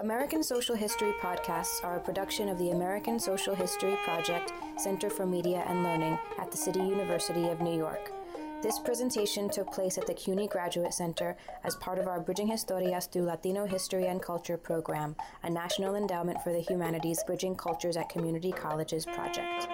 [0.00, 5.26] American Social History podcasts are a production of the American Social History Project Center for
[5.26, 8.12] Media and Learning at the City University of New York.
[8.62, 13.10] This presentation took place at the CUNY Graduate Center as part of our Bridging Historias
[13.10, 18.08] through Latino History and Culture program, a National Endowment for the Humanities Bridging Cultures at
[18.08, 19.66] Community Colleges project.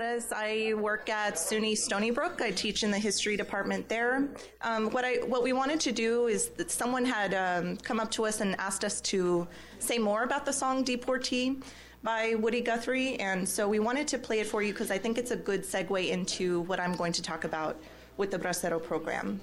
[0.00, 2.40] I work at SUNY Stony Brook.
[2.40, 4.28] I teach in the history department there.
[4.62, 8.10] Um, what I what we wanted to do is that someone had um, come up
[8.12, 9.48] to us and asked us to
[9.78, 11.62] say more about the song "Deportee"
[12.02, 15.18] by Woody Guthrie, and so we wanted to play it for you because I think
[15.18, 17.76] it's a good segue into what I'm going to talk about
[18.16, 19.40] with the Bracero program.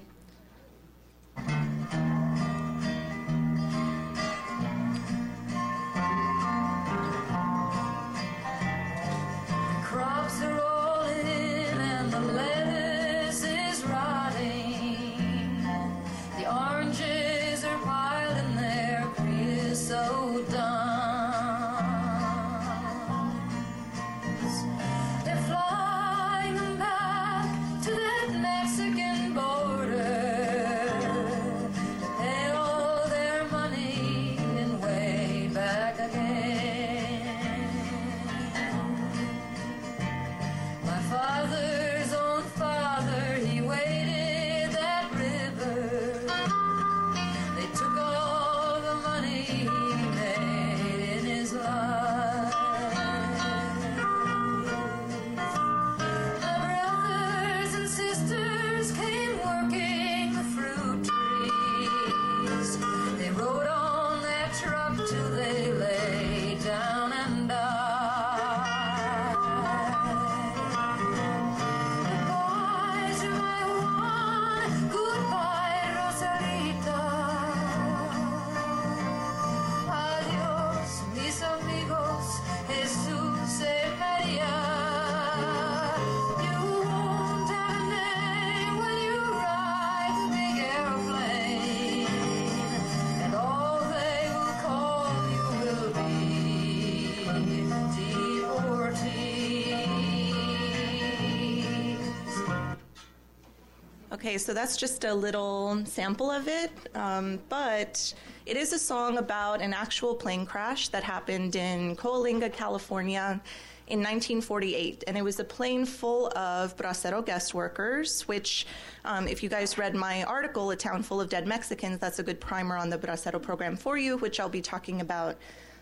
[104.25, 108.11] Okay, so that's just a little sample of it, um, but
[108.47, 113.39] it is a song about an actual plane crash that happened in Coalinga, California
[113.85, 115.03] in 1948.
[115.05, 118.65] And it was a plane full of Bracero guest workers, which,
[119.03, 122.23] um, if you guys read my article, A Town Full of Dead Mexicans, that's a
[122.23, 125.37] good primer on the Bracero program for you, which I'll be talking about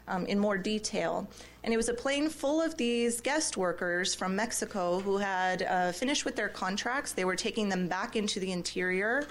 [0.08, 1.28] um, in more detail.
[1.64, 5.92] And it was a plane full of these guest workers from Mexico who had uh,
[5.92, 7.14] finished with their contracts.
[7.14, 9.26] They were taking them back into the interior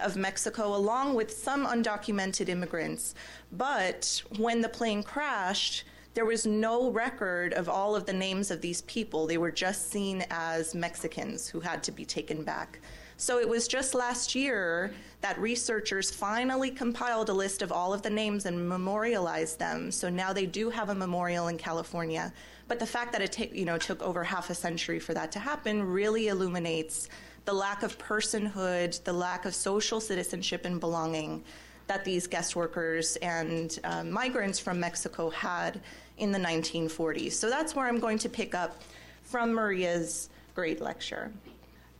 [0.00, 3.14] of Mexico along with some undocumented immigrants.
[3.52, 5.84] But when the plane crashed,
[6.14, 9.26] there was no record of all of the names of these people.
[9.26, 12.80] They were just seen as Mexicans who had to be taken back.
[13.20, 14.92] So it was just last year
[15.22, 19.90] that researchers finally compiled a list of all of the names and memorialized them.
[19.90, 22.32] So now they do have a memorial in California.
[22.68, 25.32] But the fact that it ta- you know took over half a century for that
[25.32, 27.08] to happen really illuminates
[27.44, 31.42] the lack of personhood, the lack of social citizenship and belonging
[31.88, 35.80] that these guest workers and uh, migrants from Mexico had
[36.18, 37.32] in the 1940s.
[37.32, 38.80] So that's where I'm going to pick up
[39.24, 41.32] from Maria's great lecture.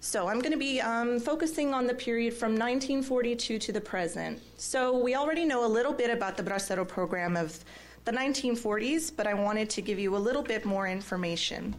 [0.00, 4.40] So I'm going to be um, focusing on the period from 1942 to the present.
[4.56, 7.58] So we already know a little bit about the Bracero program of
[8.04, 11.74] the 1940s, but I wanted to give you a little bit more information.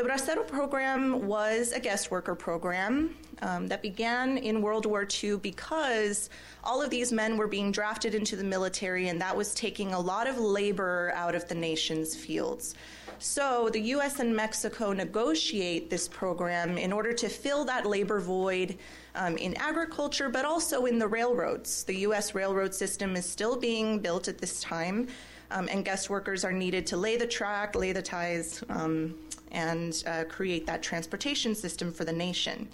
[0.00, 5.36] The Bracero program was a guest worker program um, that began in World War II
[5.36, 6.30] because
[6.64, 10.00] all of these men were being drafted into the military, and that was taking a
[10.00, 12.76] lot of labor out of the nation's fields.
[13.18, 18.78] So the US and Mexico negotiate this program in order to fill that labor void
[19.14, 21.84] um, in agriculture, but also in the railroads.
[21.84, 25.08] The US railroad system is still being built at this time,
[25.50, 28.62] um, and guest workers are needed to lay the track, lay the ties.
[28.68, 29.14] Um,
[29.52, 32.68] and uh, create that transportation system for the nation.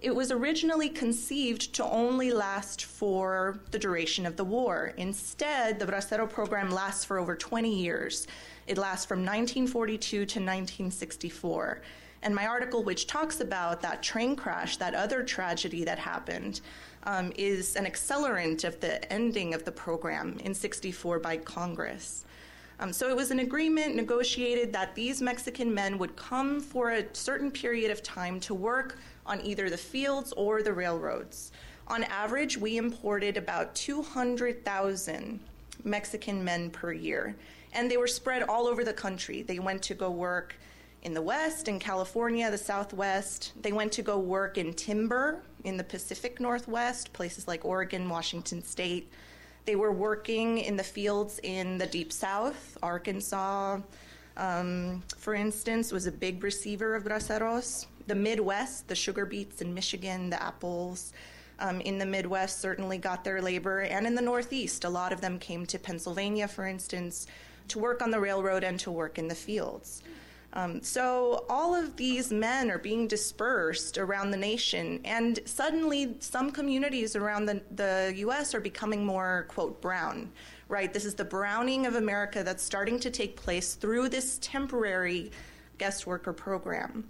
[0.00, 4.94] It was originally conceived to only last for the duration of the war.
[4.96, 8.26] Instead, the Bracero program lasts for over 20 years.
[8.66, 11.82] It lasts from 1942 to 1964.
[12.24, 16.60] And my article, which talks about that train crash, that other tragedy that happened,
[17.04, 22.24] um, is an accelerant of the ending of the program in 64 by Congress.
[22.80, 27.04] Um, so it was an agreement negotiated that these Mexican men would come for a
[27.12, 31.52] certain period of time to work on either the fields or the railroads.
[31.88, 35.40] On average, we imported about 200,000
[35.84, 37.36] Mexican men per year,
[37.72, 39.42] and they were spread all over the country.
[39.42, 40.56] They went to go work
[41.02, 43.52] in the West, in California, the Southwest.
[43.60, 48.62] They went to go work in timber in the Pacific Northwest, places like Oregon, Washington
[48.62, 49.10] State.
[49.64, 53.80] They were working in the fields in the Deep South, Arkansas,
[54.36, 57.86] um, for instance, was a big receiver of braceros.
[58.06, 61.12] The Midwest, the sugar beets in Michigan, the apples
[61.60, 65.20] um, in the Midwest certainly got their labor, and in the Northeast, a lot of
[65.20, 67.26] them came to Pennsylvania, for instance,
[67.68, 70.02] to work on the railroad and to work in the fields.
[70.54, 76.50] Um, so all of these men are being dispersed around the nation, and suddenly some
[76.50, 78.54] communities around the, the U.S.
[78.54, 80.30] are becoming more, quote, brown,
[80.68, 80.92] right?
[80.92, 85.30] This is the browning of America that's starting to take place through this temporary
[85.78, 87.08] guest worker program.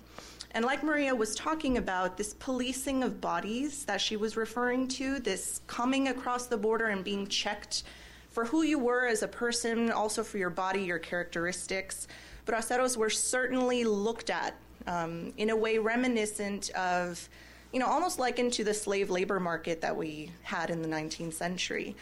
[0.52, 5.18] And like Maria was talking about, this policing of bodies that she was referring to,
[5.18, 7.84] this coming across the border and being checked
[8.28, 12.06] for who you were as a person, also for your body, your characteristics
[12.46, 14.54] braceros were certainly looked at
[14.86, 17.28] um, in a way reminiscent of,
[17.72, 21.34] you know, almost likened to the slave labor market that we had in the 19th
[21.34, 21.94] century.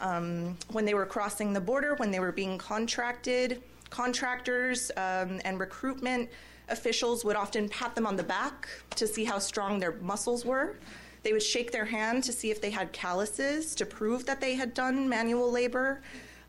[0.00, 5.58] Um, when they were crossing the border, when they were being contracted, contractors um, and
[5.58, 6.28] recruitment
[6.68, 10.76] officials would often pat them on the back to see how strong their muscles were.
[11.22, 14.54] They would shake their hand to see if they had calluses to prove that they
[14.54, 16.00] had done manual labor.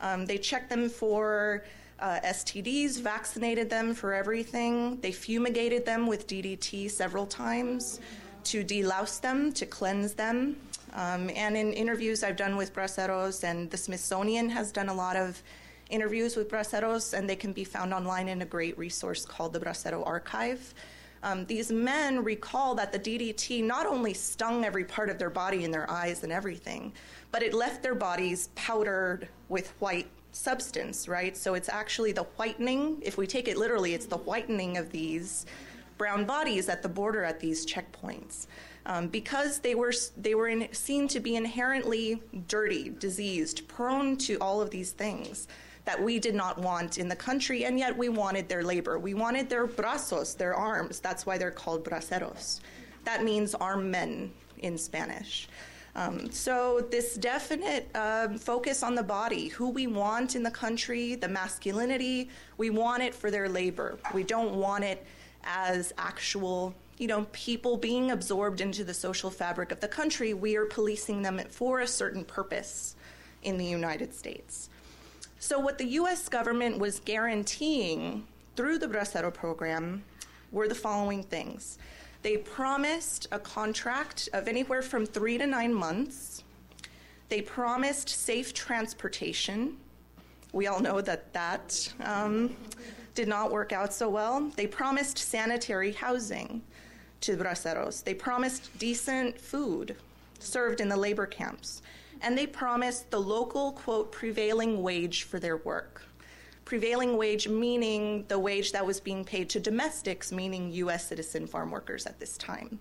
[0.01, 1.63] Um, they checked them for
[1.99, 4.99] uh, STDs, vaccinated them for everything.
[5.01, 7.99] They fumigated them with DDT several times
[8.45, 10.55] to delouse them, to cleanse them.
[10.93, 15.15] Um, and in interviews I've done with braceros, and the Smithsonian has done a lot
[15.15, 15.41] of
[15.89, 19.59] interviews with braceros, and they can be found online in a great resource called the
[19.59, 20.73] Bracero Archive.
[21.21, 25.65] Um, these men recall that the DDT not only stung every part of their body
[25.65, 26.93] and their eyes and everything,
[27.31, 30.07] but it left their bodies powdered with white
[30.39, 31.35] substance, right?
[31.35, 35.45] So it's actually the whitening, if we take it literally, it's the whitening of these
[35.97, 38.47] brown bodies at the border at these checkpoints.
[38.85, 44.37] Um, because they were, they were in, seen to be inherently dirty, diseased, prone to
[44.37, 45.49] all of these things
[45.83, 48.97] that we did not want in the country, and yet we wanted their labor.
[48.97, 51.01] We wanted their brazos, their arms.
[51.01, 52.61] That's why they're called braceros.
[53.03, 55.49] That means arm men in Spanish.
[55.99, 61.15] Um, so, this definite um, focus on the body, who we want in the country,
[61.15, 63.99] the masculinity, we want it for their labor.
[64.13, 65.05] We don't want it
[65.43, 70.33] as actual, you know, people being absorbed into the social fabric of the country.
[70.33, 72.95] We are policing them for a certain purpose
[73.43, 74.69] in the United States.
[75.39, 78.25] So, what the US government was guaranteeing
[78.55, 80.03] through the Bracero program
[80.53, 81.77] were the following things
[82.21, 86.43] they promised a contract of anywhere from three to nine months.
[87.29, 89.77] They promised safe transportation.
[90.51, 92.55] We all know that that um,
[93.15, 94.51] did not work out so well.
[94.55, 96.61] They promised sanitary housing
[97.21, 98.03] to braceros.
[98.03, 99.95] They promised decent food
[100.39, 101.81] served in the labor camps.
[102.21, 106.08] And they promised the local, quote, prevailing wage for their work
[106.69, 111.07] prevailing wage meaning the wage that was being paid to domestics, meaning U.S.
[111.07, 112.77] citizen farm workers at this time.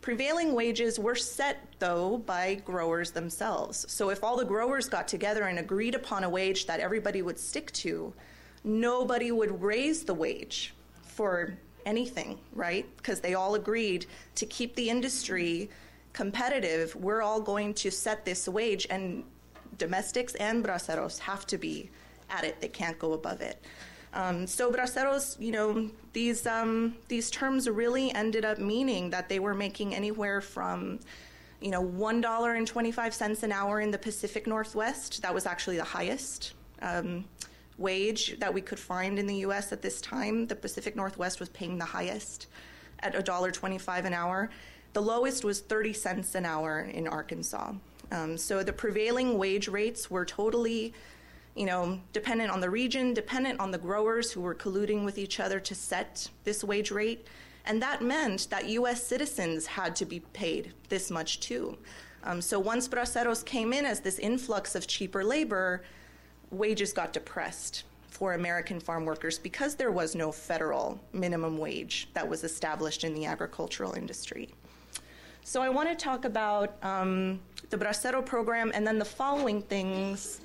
[0.00, 3.84] Prevailing wages were set, though, by growers themselves.
[3.92, 7.38] So if all the growers got together and agreed upon a wage that everybody would
[7.38, 8.14] stick to,
[8.64, 10.72] nobody would raise the wage
[11.02, 12.86] for anything, right?
[12.96, 15.68] Because they all agreed to keep the industry
[16.14, 16.96] competitive.
[16.96, 19.24] We're all going to set this wage, and
[19.76, 21.90] domestics and braceros have to be
[22.30, 22.60] at it.
[22.60, 23.62] They can't go above it.
[24.12, 29.38] Um, so braceros, you know, these um, these terms really ended up meaning that they
[29.38, 30.98] were making anywhere from,
[31.60, 35.22] you know, one dollar and twenty five cents an hour in the Pacific Northwest.
[35.22, 37.24] That was actually the highest um,
[37.78, 39.72] wage that we could find in the U.S.
[39.72, 40.46] at this time.
[40.48, 42.48] The Pacific Northwest was paying the highest
[43.00, 44.50] at a dollar twenty five an hour.
[44.92, 47.74] The lowest was thirty cents an hour in Arkansas.
[48.10, 50.94] Um, so the prevailing wage rates were totally
[51.54, 55.40] you know, dependent on the region, dependent on the growers who were colluding with each
[55.40, 57.26] other to set this wage rate.
[57.66, 61.76] And that meant that US citizens had to be paid this much too.
[62.24, 65.82] Um, so once braceros came in as this influx of cheaper labor,
[66.50, 72.28] wages got depressed for American farm workers because there was no federal minimum wage that
[72.28, 74.50] was established in the agricultural industry.
[75.42, 77.40] So I want to talk about um,
[77.70, 80.40] the Bracero program and then the following things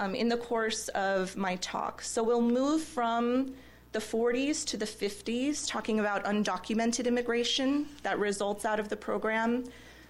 [0.00, 2.00] um, in the course of my talk.
[2.02, 3.52] So we'll move from
[3.92, 9.64] the 40s to the 50s, talking about undocumented immigration that results out of the program.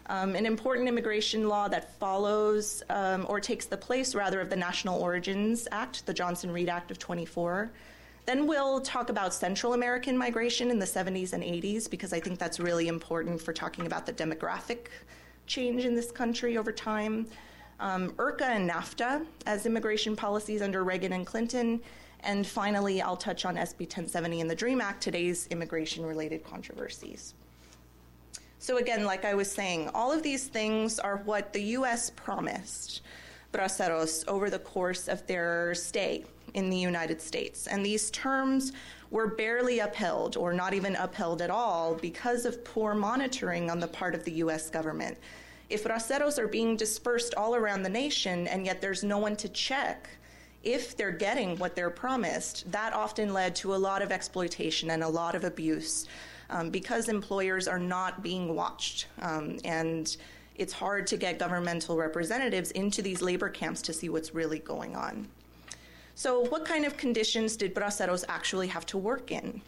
[0.06, 4.56] Um, an important immigration law that follows um, or takes the place, rather, of the
[4.56, 7.70] National Origins Act, the Johnson Reed Act of 24.
[8.26, 12.38] Then we'll talk about Central American migration in the 70s and 80s because I think
[12.38, 14.86] that's really important for talking about the demographic
[15.46, 17.26] change in this country over time.
[17.80, 21.80] Um, IRCA and NAFTA as immigration policies under Reagan and Clinton.
[22.20, 27.34] And finally, I'll touch on SB 1070 and the DREAM Act, today's immigration related controversies.
[28.58, 32.10] So, again, like I was saying, all of these things are what the U.S.
[32.10, 33.00] promised
[33.54, 37.66] braceros over the course of their stay in the United States.
[37.66, 38.72] And these terms
[39.10, 43.88] were barely upheld or not even upheld at all because of poor monitoring on the
[43.88, 44.68] part of the U.S.
[44.68, 45.16] government.
[45.70, 49.48] If braceros are being dispersed all around the nation and yet there's no one to
[49.48, 50.08] check
[50.62, 55.02] if they're getting what they're promised, that often led to a lot of exploitation and
[55.02, 56.06] a lot of abuse
[56.50, 59.06] um, because employers are not being watched.
[59.22, 60.16] Um, and
[60.56, 64.96] it's hard to get governmental representatives into these labor camps to see what's really going
[64.96, 65.28] on.
[66.14, 69.62] So, what kind of conditions did braceros actually have to work in?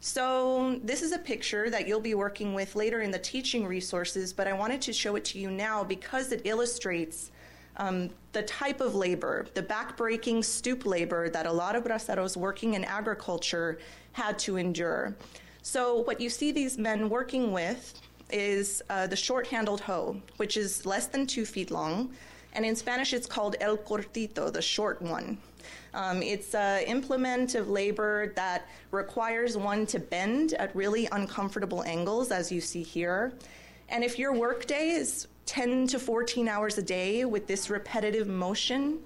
[0.00, 4.32] So, this is a picture that you'll be working with later in the teaching resources,
[4.32, 7.32] but I wanted to show it to you now because it illustrates
[7.78, 12.74] um, the type of labor, the backbreaking stoop labor that a lot of braceros working
[12.74, 13.78] in agriculture
[14.12, 15.16] had to endure.
[15.62, 18.00] So, what you see these men working with
[18.30, 22.10] is uh, the short handled hoe, which is less than two feet long.
[22.52, 25.38] And in Spanish, it's called el cortito, the short one.
[25.98, 32.30] Um, it's an implement of labor that requires one to bend at really uncomfortable angles,
[32.30, 33.32] as you see here.
[33.88, 39.00] And if your workday is 10 to 14 hours a day with this repetitive motion,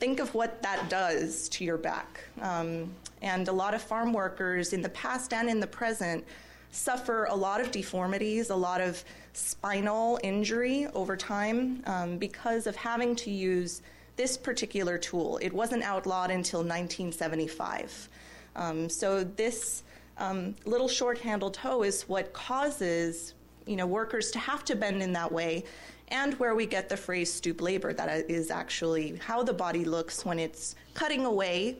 [0.00, 2.24] think of what that does to your back.
[2.40, 6.24] Um, and a lot of farm workers in the past and in the present
[6.70, 12.74] suffer a lot of deformities, a lot of spinal injury over time um, because of
[12.74, 13.82] having to use
[14.18, 15.38] this particular tool.
[15.40, 18.08] It wasn't outlawed until 1975.
[18.56, 19.84] Um, so this
[20.18, 23.34] um, little short-handled hoe is what causes
[23.66, 25.62] you know workers to have to bend in that way
[26.08, 30.24] and where we get the phrase stoop labor that is actually how the body looks
[30.24, 31.76] when it's cutting away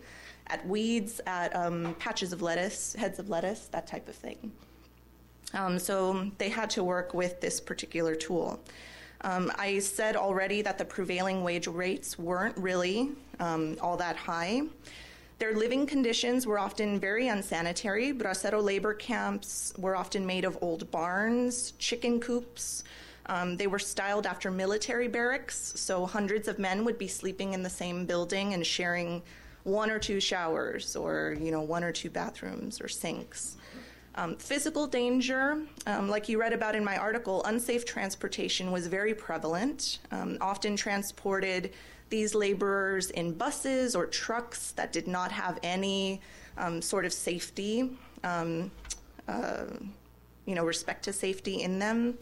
[0.49, 4.53] at weeds, at um, patches of lettuce, heads of lettuce, that type of thing.
[5.55, 8.61] Um, so they had to work with this particular tool.
[9.23, 13.11] Um, I said already that the prevailing wage rates weren't really
[13.41, 14.63] um, all that high.
[15.39, 18.13] Their living conditions were often very unsanitary.
[18.13, 22.83] Bracero labor camps were often made of old barns, chicken coops,
[23.29, 27.63] um, they were styled after military barracks, so hundreds of men would be sleeping in
[27.63, 29.23] the same building and sharing
[29.65, 33.57] one or two showers or you know one or two bathrooms or sinks.
[34.19, 39.15] Um, physical danger, um, like you read about in my article, unsafe transportation was very
[39.15, 40.01] prevalent.
[40.11, 41.73] Um, often transported
[42.11, 46.21] these laborers in buses or trucks that did not have any
[46.57, 48.73] um, sort of safety, um,
[49.29, 49.67] uh,
[50.47, 52.19] you know, respect to safety in them.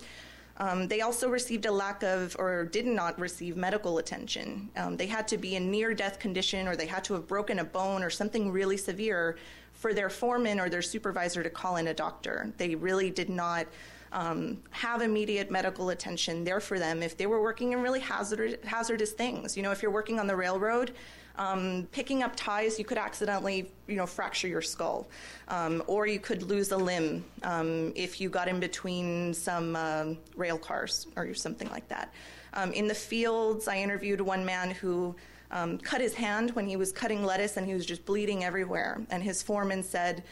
[0.59, 4.69] Um, they also received a lack of, or did not receive medical attention.
[4.76, 7.59] Um, they had to be in near death condition, or they had to have broken
[7.59, 9.37] a bone or something really severe
[9.76, 12.52] for their foreman or their supervisor to call in a doctor.
[12.56, 13.66] They really did not
[14.12, 18.56] um, have immediate medical attention there for them if they were working in really hazardous,
[18.64, 19.56] hazardous things.
[19.56, 20.92] You know, if you're working on the railroad,
[21.37, 25.06] um, picking up ties, you could accidentally, you know, fracture your skull,
[25.49, 30.14] um, or you could lose a limb um, if you got in between some uh,
[30.35, 32.12] rail cars or something like that.
[32.54, 35.14] Um, in the fields, I interviewed one man who
[35.50, 39.00] um, cut his hand when he was cutting lettuce, and he was just bleeding everywhere.
[39.11, 40.25] And his foreman said.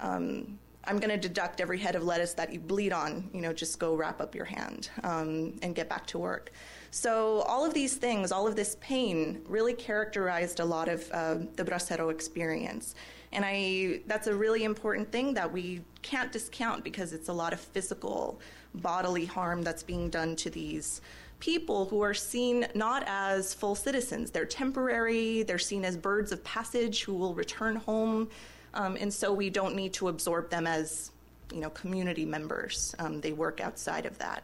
[0.00, 3.30] Um, I'm going to deduct every head of lettuce that you bleed on.
[3.32, 6.50] You know, just go wrap up your hand um, and get back to work.
[6.90, 11.36] So all of these things, all of this pain, really characterized a lot of uh,
[11.56, 12.94] the bracero experience.
[13.32, 17.52] And I, that's a really important thing that we can't discount because it's a lot
[17.52, 18.40] of physical,
[18.74, 21.00] bodily harm that's being done to these
[21.42, 24.30] people who are seen not as full citizens.
[24.30, 28.28] They're temporary, they're seen as birds of passage who will return home
[28.74, 31.10] um, and so we don't need to absorb them as
[31.52, 32.94] you know community members.
[32.98, 34.42] Um, they work outside of that.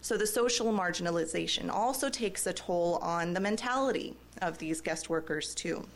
[0.00, 5.54] So the social marginalization also takes a toll on the mentality of these guest workers
[5.54, 5.86] too.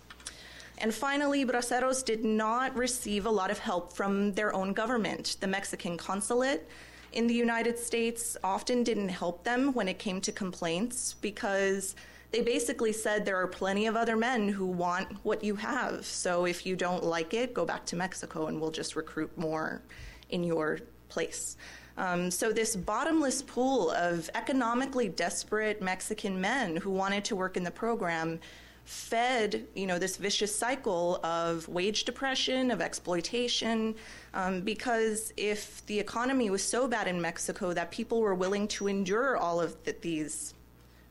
[0.79, 5.37] And finally, braceros did not receive a lot of help from their own government.
[5.39, 6.69] The Mexican consulate
[7.13, 11.95] in the United States often didn't help them when it came to complaints because
[12.31, 16.07] they basically said there are plenty of other men who want what you have.
[16.07, 19.83] So if you don't like it, go back to Mexico and we'll just recruit more
[20.31, 21.57] in your place.
[21.99, 27.65] Um, so this bottomless pool of economically desperate Mexican men who wanted to work in
[27.65, 28.41] the program
[28.85, 33.95] fed, you know, this vicious cycle of wage depression, of exploitation,
[34.35, 38.89] um, because if the economy was so bad in Mexico that people were willing to
[38.89, 40.55] endure all of the, these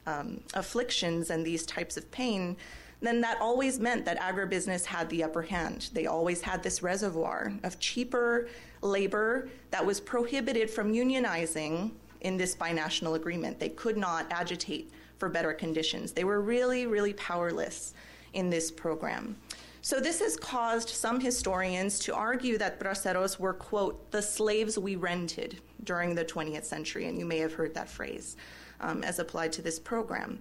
[0.06, 2.58] um, afflictions and these types of pain,
[3.02, 5.90] then that always meant that agribusiness had the upper hand.
[5.94, 8.48] They always had this reservoir of cheaper
[8.82, 13.60] labor that was prohibited from unionizing in this binational agreement.
[13.60, 16.14] They could not agitate for better conditions.
[16.14, 17.94] They were really, really powerless
[18.34, 19.36] in this program.
[19.84, 24.96] So, this has caused some historians to argue that braceros were, quote, the slaves we
[24.96, 28.36] rented during the 20th century, and you may have heard that phrase
[28.80, 30.40] um, as applied to this program.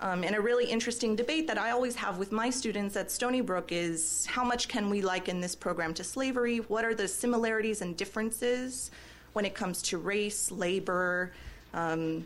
[0.00, 3.42] Um, and a really interesting debate that I always have with my students at Stony
[3.42, 6.56] Brook is how much can we liken this program to slavery?
[6.56, 8.90] What are the similarities and differences
[9.34, 11.32] when it comes to race, labor,
[11.74, 12.24] um,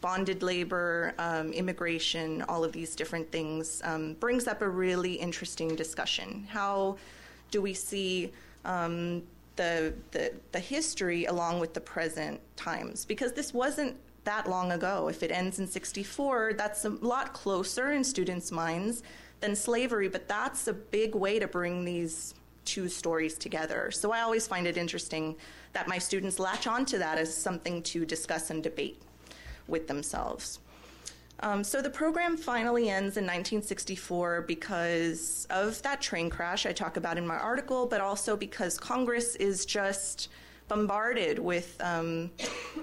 [0.00, 3.80] bonded labor, um, immigration, all of these different things?
[3.84, 6.46] Um, brings up a really interesting discussion.
[6.48, 6.96] How
[7.50, 8.32] do we see
[8.64, 9.22] um,
[9.56, 13.04] the, the, the history along with the present times?
[13.04, 15.08] Because this wasn't that long ago.
[15.08, 19.02] If it ends in 64, that's a lot closer in students' minds
[19.40, 23.90] than slavery, but that's a big way to bring these two stories together.
[23.90, 25.36] So I always find it interesting
[25.72, 29.00] that my students latch onto that as something to discuss and debate
[29.68, 30.58] with themselves.
[31.40, 36.96] Um, so the program finally ends in 1964 because of that train crash I talk
[36.96, 40.28] about in my article, but also because Congress is just
[40.66, 42.30] bombarded with um,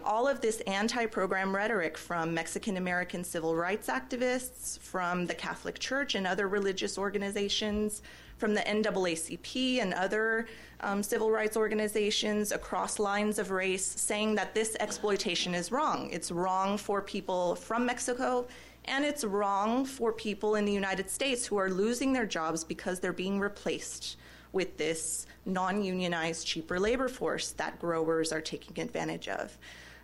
[0.05, 5.77] all of this anti program rhetoric from Mexican American civil rights activists, from the Catholic
[5.79, 8.01] Church and other religious organizations,
[8.37, 10.47] from the NAACP and other
[10.81, 16.09] um, civil rights organizations across lines of race, saying that this exploitation is wrong.
[16.11, 18.47] It's wrong for people from Mexico.
[18.87, 22.99] And it's wrong for people in the United States who are losing their jobs because
[22.99, 24.17] they're being replaced
[24.51, 29.57] with this non unionized, cheaper labor force that growers are taking advantage of.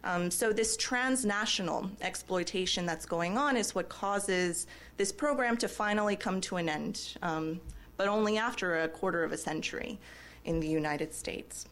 [0.03, 4.65] Um, so, this transnational exploitation that's going on is what causes
[4.97, 7.61] this program to finally come to an end, um,
[8.01, 9.99] but only after a quarter of a century
[10.45, 11.67] in the United States.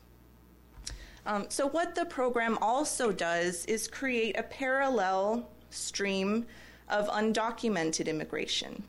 [1.25, 6.45] Um, so, what the program also does is create a parallel stream
[6.87, 8.83] of undocumented immigration.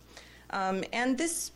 [0.51, 1.53] Um, and this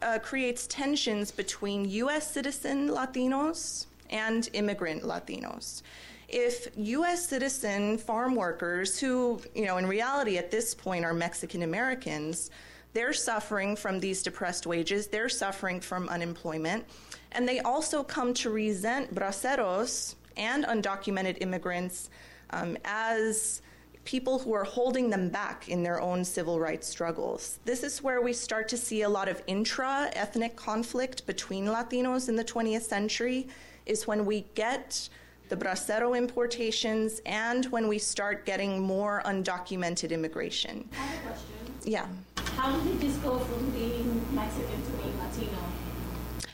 [0.00, 2.30] uh, creates tensions between U.S.
[2.30, 5.82] citizen Latinos and immigrant Latinos.
[6.28, 7.26] If U.S.
[7.26, 12.52] citizen farm workers, who, you know, in reality at this point are Mexican Americans,
[12.92, 16.84] they're suffering from these depressed wages, they're suffering from unemployment,
[17.32, 22.10] and they also come to resent braceros and undocumented immigrants
[22.50, 23.62] um, as
[24.04, 27.58] people who are holding them back in their own civil rights struggles.
[27.66, 32.30] This is where we start to see a lot of intra ethnic conflict between Latinos
[32.30, 33.48] in the 20th century,
[33.84, 35.08] is when we get
[35.50, 40.88] the bracero importations and when we start getting more undocumented immigration.
[40.92, 41.67] I have a question.
[41.84, 42.06] Yeah.
[42.56, 45.58] How did this go from being Mexican to being Latino?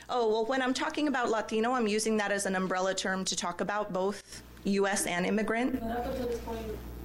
[0.09, 3.35] Oh, well, when I'm talking about Latino, I'm using that as an umbrella term to
[3.35, 5.07] talk about both U.S.
[5.07, 5.81] and immigrant.
[5.81, 6.59] But up until this point,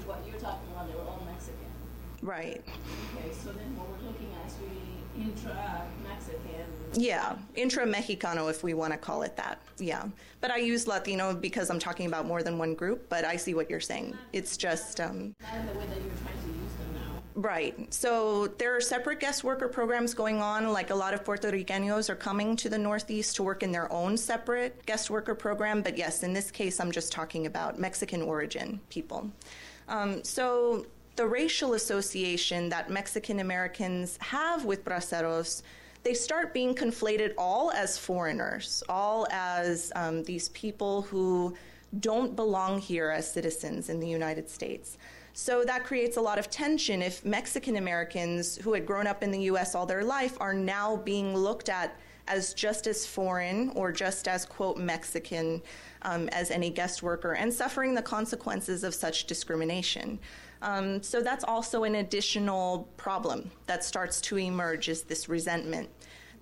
[0.06, 1.56] what you're talking about, they were all Mexican.
[2.22, 2.62] Right.
[3.16, 6.66] Okay, so then what we're looking at is really intra-Mexican.
[6.94, 9.60] Yeah, intra Mexicano, if we want to call it that.
[9.78, 10.06] Yeah.
[10.42, 13.54] But I use Latino because I'm talking about more than one group, but I see
[13.54, 14.18] what you're saying.
[14.34, 15.00] It's just.
[15.00, 16.59] Um, Not in the way that you're trying to use them now.
[17.40, 17.94] Right.
[17.94, 20.74] So there are separate guest worker programs going on.
[20.74, 23.90] Like a lot of Puerto Ricanos are coming to the Northeast to work in their
[23.94, 25.82] own separate guest worker program.
[25.82, 29.32] But yes, in this case, I'm just talking about Mexican origin people.
[29.88, 35.62] Um, so the racial association that Mexican Americans have with braceros,
[36.04, 41.56] they start being conflated all as foreigners, all as um, these people who
[42.02, 44.98] don't belong here as citizens in the United States.
[45.40, 49.32] So that creates a lot of tension if Mexican Americans who had grown up in
[49.32, 51.98] the US all their life are now being looked at
[52.28, 55.62] as just as foreign or just as, quote, Mexican
[56.02, 60.20] um, as any guest worker and suffering the consequences of such discrimination.
[60.62, 65.88] Um, so that's also an additional problem that starts to emerge is this resentment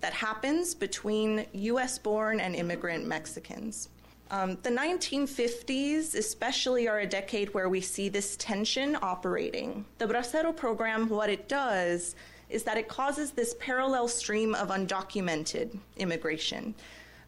[0.01, 3.89] that happens between US born and immigrant Mexicans.
[4.29, 9.85] Um, the 1950s, especially, are a decade where we see this tension operating.
[9.99, 12.15] The Bracero program, what it does
[12.49, 16.75] is that it causes this parallel stream of undocumented immigration.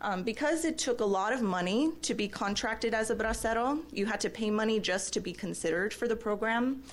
[0.02, 4.06] Um, because it took a lot of money to be contracted as a bracero, you
[4.06, 6.84] had to pay money just to be considered for the program.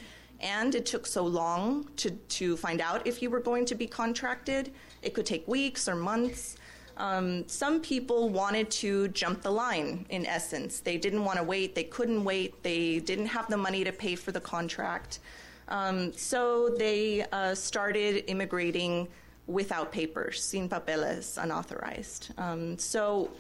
[0.41, 3.87] And it took so long to, to find out if you were going to be
[3.87, 4.73] contracted.
[5.03, 6.57] It could take weeks or months.
[6.97, 10.81] Um, some people wanted to jump the line, in essence.
[10.81, 14.15] They didn't want to wait, they couldn't wait, they didn't have the money to pay
[14.15, 15.21] for the contract.
[15.69, 19.09] Um, so they uh, started immigrating
[19.47, 22.31] without papers, sin papeles, unauthorized.
[22.39, 23.31] Um, so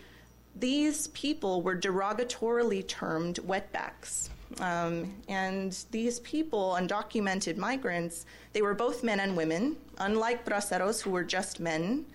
[0.54, 4.30] these people were derogatorily termed wetbacks.
[4.60, 11.10] Um, and these people, undocumented migrants, they were both men and women, unlike braceros, who
[11.10, 12.06] were just men.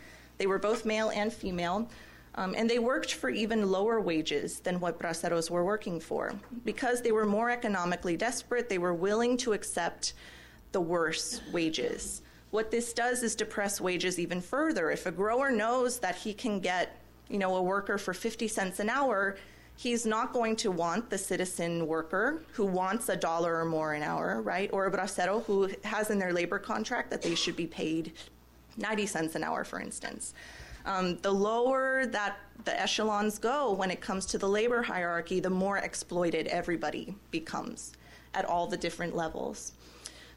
[0.42, 1.88] They were both male and female.
[2.34, 6.34] Um, and they worked for even lower wages than what braceros were working for.
[6.66, 10.14] Because they were more economically desperate, they were willing to accept
[10.72, 12.24] the worse wages.
[12.50, 14.90] What this does is depress wages even further.
[14.90, 17.00] If a grower knows that he can get,
[17.30, 19.38] you know, a worker for 50 cents an hour,
[19.76, 24.02] he's not going to want the citizen worker who wants a dollar or more an
[24.02, 24.72] hour, right?
[24.74, 28.14] Or a bracero who has in their labor contract that they should be paid
[28.78, 30.34] 90 cents an hour, for instance.
[30.86, 35.50] Um, the lower that the echelons go when it comes to the labor hierarchy, the
[35.50, 37.94] more exploited everybody becomes
[38.34, 39.74] at all the different levels.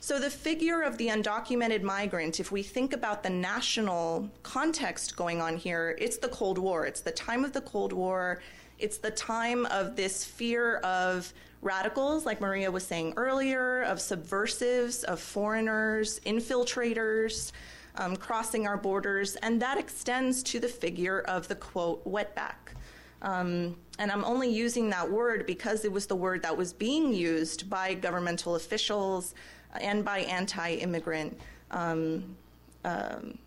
[0.00, 5.40] So, the figure of the undocumented migrant, if we think about the national context going
[5.40, 6.84] on here, it's the Cold War.
[6.84, 8.42] It's the time of the Cold War.
[8.78, 15.04] It's the time of this fear of radicals, like Maria was saying earlier, of subversives,
[15.04, 17.52] of foreigners, infiltrators
[17.96, 22.74] um, crossing our borders, and that extends to the figure of the quote wetback.
[23.22, 27.12] Um, and I'm only using that word because it was the word that was being
[27.12, 29.35] used by governmental officials
[29.80, 31.38] and by anti immigrant
[31.70, 32.37] um,
[32.85, 33.38] um,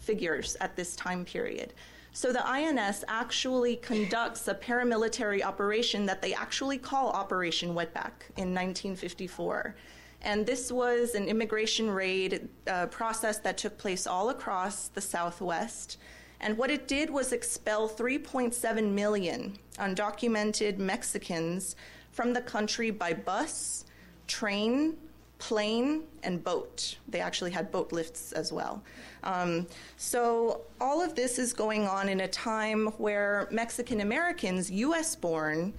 [0.00, 1.72] figures at this time period.
[2.14, 8.52] So the INS actually conducts a paramilitary operation that they actually call Operation Wetback in
[8.54, 9.74] 1954.
[10.22, 15.98] And this was an immigration raid uh, process that took place all across the Southwest.
[16.40, 21.76] And what it did was expel 3.7 million undocumented Mexicans
[22.12, 23.84] from the country by bus,
[24.26, 24.96] train,
[25.38, 26.98] plane, and boat.
[27.08, 28.82] They actually had boat lifts as well.
[29.24, 35.16] Um, so all of this is going on in a time where Mexican Americans, US
[35.16, 35.74] born,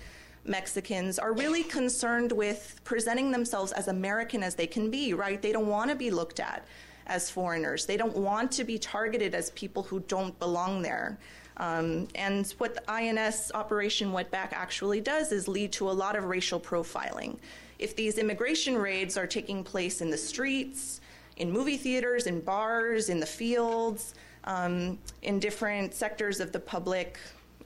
[0.45, 5.41] Mexicans are really concerned with presenting themselves as American as they can be, right?
[5.41, 6.65] They don't want to be looked at
[7.07, 7.85] as foreigners.
[7.85, 11.17] They don't want to be targeted as people who don't belong there.
[11.57, 16.25] Um, and what the INS Operation Wetback actually does is lead to a lot of
[16.25, 17.37] racial profiling.
[17.79, 21.01] If these immigration raids are taking place in the streets,
[21.37, 24.13] in movie theaters, in bars, in the fields,
[24.45, 27.17] um, in different sectors of the public,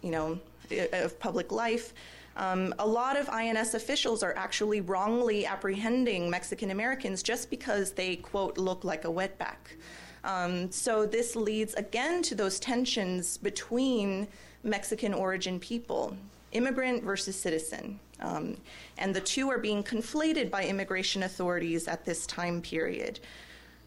[0.02, 0.40] you know,
[0.94, 1.94] of public life,
[2.38, 8.16] um, a lot of INS officials are actually wrongly apprehending Mexican Americans just because they,
[8.18, 9.58] quote, look like a wetback.
[10.24, 14.28] Um, so this leads again to those tensions between
[14.64, 16.16] Mexican origin people,
[16.52, 18.00] immigrant versus citizen.
[18.20, 18.58] Um,
[19.00, 23.20] and the two are being conflated by immigration authorities at this time period.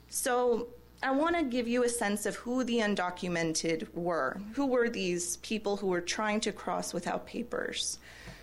[0.08, 0.68] So
[1.02, 4.40] I want to give you a sense of who the undocumented were.
[4.54, 7.98] Who were these people who were trying to cross without papers?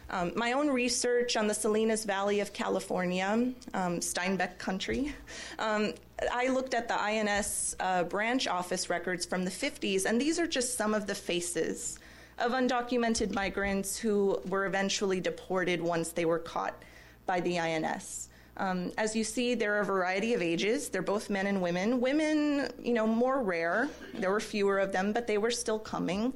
[0.09, 5.13] Um, my own research on the Salinas Valley of California, um, Steinbeck country,
[5.59, 5.93] um,
[6.31, 10.47] I looked at the INS uh, branch office records from the 50s, and these are
[10.47, 11.99] just some of the faces
[12.39, 16.81] of undocumented migrants who were eventually deported once they were caught
[17.25, 18.29] by the INS.
[18.55, 20.89] Um, as you see, there are a variety of ages.
[20.89, 22.01] They're both men and women.
[22.01, 23.89] Women, you know, more rare.
[24.15, 26.33] There were fewer of them, but they were still coming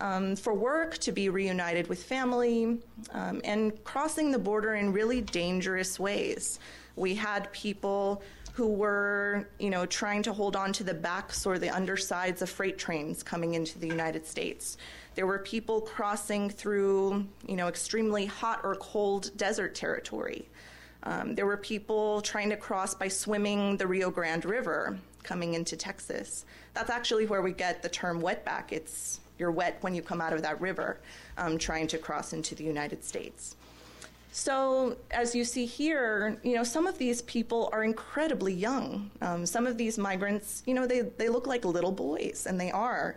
[0.00, 2.78] um, for work, to be reunited with family,
[3.12, 6.58] um, and crossing the border in really dangerous ways.
[6.96, 8.22] We had people
[8.54, 12.50] who were, you know, trying to hold on to the backs or the undersides of
[12.50, 14.76] freight trains coming into the United States.
[15.14, 20.48] There were people crossing through, you know, extremely hot or cold desert territory.
[21.04, 25.76] Um, there were people trying to cross by swimming the Rio Grande River coming into
[25.76, 26.44] Texas.
[26.74, 28.72] That's actually where we get the term wetback.
[28.72, 31.00] It's you're wet when you come out of that river
[31.38, 33.56] um, trying to cross into the United States.
[34.32, 39.10] So, as you see here, you know, some of these people are incredibly young.
[39.20, 42.70] Um, some of these migrants, you know, they, they look like little boys, and they
[42.70, 43.16] are.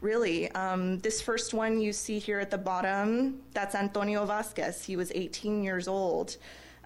[0.00, 0.50] really.
[0.52, 4.84] Um, this first one you see here at the bottom, that's Antonio Vasquez.
[4.84, 6.36] He was 18 years old.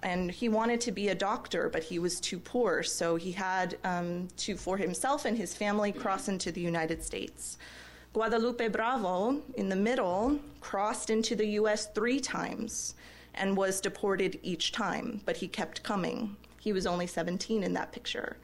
[0.03, 3.77] And he wanted to be a doctor, but he was too poor, so he had
[3.83, 7.57] um, to, for himself and his family, cross into the United States.
[8.17, 12.95] Guadalupe Bravo, in the middle, crossed into the US three times
[13.35, 16.35] and was deported each time, but he kept coming.
[16.59, 18.37] He was only 17 in that picture.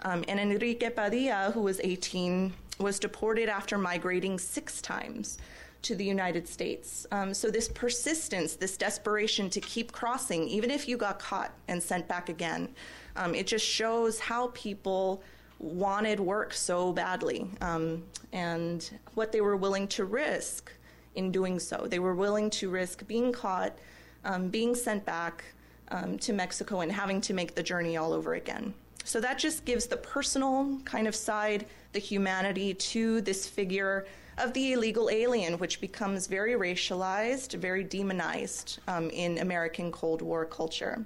[0.00, 5.36] Um, and Enrique Padilla, who was 18, was deported after migrating six times
[5.82, 7.06] to the United States.
[7.12, 11.82] Um, so, this persistence, this desperation to keep crossing, even if you got caught and
[11.82, 12.70] sent back again,
[13.16, 15.22] um, it just shows how people
[15.60, 20.72] wanted work so badly um, and what they were willing to risk
[21.14, 21.86] in doing so.
[21.88, 23.78] They were willing to risk being caught,
[24.24, 25.44] um, being sent back
[25.88, 28.72] um, to Mexico, and having to make the journey all over again.
[29.04, 34.06] So that just gives the personal kind of side, the humanity to this figure
[34.38, 40.44] of the illegal alien, which becomes very racialized, very demonized um, in American Cold War
[40.46, 41.04] culture.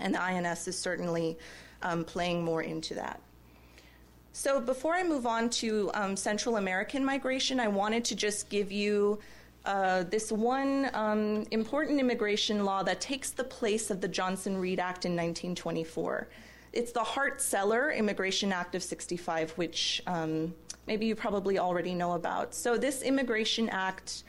[0.00, 1.36] And the INS is certainly
[1.82, 3.20] um, playing more into that.
[4.36, 8.70] So before I move on to um, Central American migration, I wanted to just give
[8.70, 9.18] you
[9.64, 14.78] uh, this one um, important immigration law that takes the place of the Johnson Reed
[14.78, 16.28] Act in 1924.
[16.74, 20.54] It's the Hart-Celler Immigration Act of 65, which um,
[20.86, 22.54] maybe you probably already know about.
[22.54, 24.22] So this Immigration Act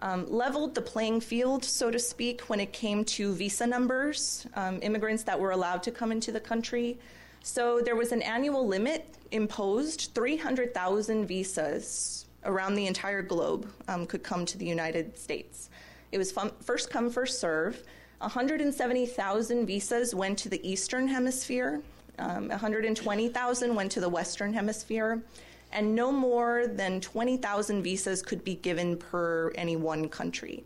[0.00, 4.80] um, leveled the playing field, so to speak, when it came to visa numbers, um,
[4.82, 6.98] immigrants that were allowed to come into the country.
[7.46, 14.24] So there was an annual limit imposed 300,000 visas around the entire globe um, could
[14.24, 15.70] come to the United States.
[16.10, 17.84] It was first come, first serve.
[18.18, 21.80] 170,000 visas went to the Eastern Hemisphere,
[22.18, 25.22] um, 120,000 went to the Western Hemisphere,
[25.70, 30.64] and no more than 20,000 visas could be given per any one country.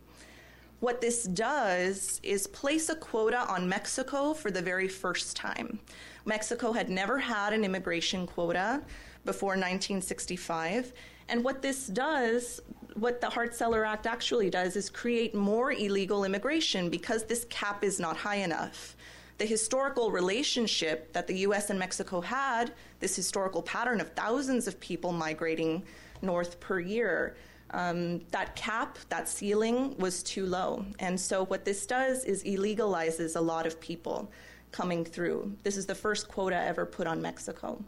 [0.81, 5.79] What this does is place a quota on Mexico for the very first time.
[6.24, 8.83] Mexico had never had an immigration quota
[9.24, 10.92] before 1965.
[11.28, 12.61] And what this does,
[12.94, 18.00] what the Hart-Celler Act actually does, is create more illegal immigration because this cap is
[18.00, 18.96] not high enough.
[19.38, 24.78] The historical relationship that the US and Mexico had, this historical pattern of thousands of
[24.80, 25.83] people migrating
[26.20, 27.37] north per year,
[27.70, 30.85] um, that cap, that ceiling was too low.
[30.98, 34.30] And so what this does is illegalizes a lot of people
[34.72, 35.52] coming through.
[35.62, 37.83] This is the first quota ever put on Mexico.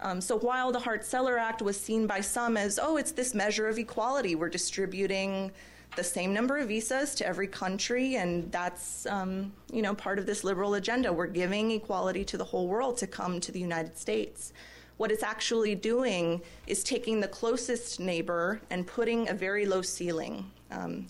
[0.00, 3.68] Um, so while the Hart-Celler Act was seen by some as, oh, it's this measure
[3.68, 5.52] of equality, we're distributing
[5.96, 10.26] the same number of visas to every country, and that's um, you know part of
[10.26, 11.12] this liberal agenda.
[11.12, 14.52] We're giving equality to the whole world to come to the United States.
[14.96, 20.50] What it's actually doing is taking the closest neighbor and putting a very low ceiling.
[20.70, 21.06] Um,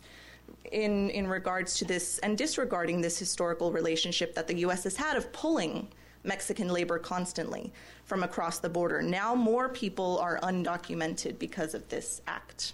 [0.72, 5.16] in, in regards to this and disregarding this historical relationship that the US has had
[5.16, 5.88] of pulling
[6.24, 7.72] Mexican labor constantly
[8.04, 9.02] from across the border.
[9.02, 12.72] Now more people are undocumented because of this act.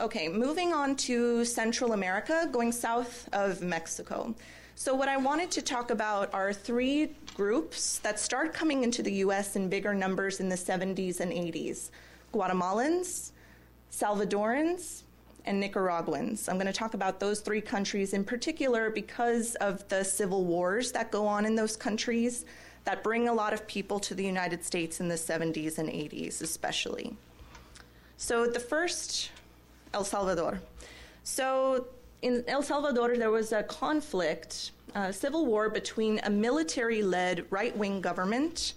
[0.00, 4.34] Okay, moving on to Central America, going south of Mexico.
[4.74, 9.12] So, what I wanted to talk about are three groups that start coming into the
[9.24, 11.90] US in bigger numbers in the 70s and 80s
[12.32, 13.32] Guatemalans,
[13.92, 15.02] Salvadorans,
[15.44, 16.48] and Nicaraguans.
[16.48, 20.92] I'm going to talk about those three countries in particular because of the civil wars
[20.92, 22.44] that go on in those countries
[22.84, 26.40] that bring a lot of people to the United States in the 70s and 80s,
[26.42, 27.14] especially.
[28.16, 29.30] So, the first,
[29.94, 30.60] El Salvador.
[31.24, 31.86] So,
[32.22, 37.76] in El Salvador, there was a conflict, a civil war between a military led right
[37.76, 38.74] wing government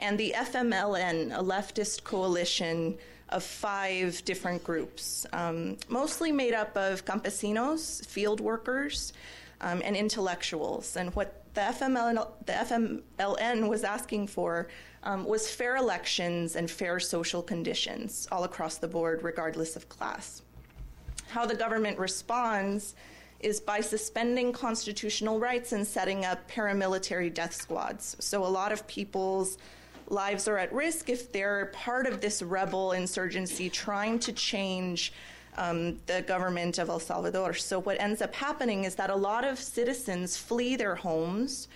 [0.00, 2.98] and the FMLN, a leftist coalition
[3.30, 9.12] of five different groups, um, mostly made up of campesinos, field workers,
[9.60, 10.96] um, and intellectuals.
[10.96, 14.68] And what the FMLN, the FMLN was asking for
[15.02, 20.42] um, was fair elections and fair social conditions all across the board, regardless of class.
[21.28, 22.94] How the government responds
[23.40, 28.16] is by suspending constitutional rights and setting up paramilitary death squads.
[28.20, 29.56] So a lot of people's
[30.10, 35.12] lives are at risk if they're part of this rebel insurgency trying to change
[35.56, 37.54] um, the government of El Salvador.
[37.54, 41.68] So, what ends up happening is that a lot of citizens flee their homes.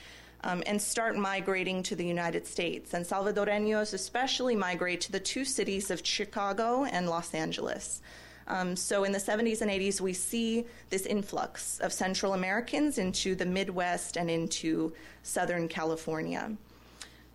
[0.46, 2.92] Um, and start migrating to the United States.
[2.92, 8.02] And Salvadoreños especially migrate to the two cities of Chicago and Los Angeles.
[8.46, 13.34] Um, so in the 70s and 80s, we see this influx of Central Americans into
[13.34, 14.92] the Midwest and into
[15.22, 16.54] Southern California.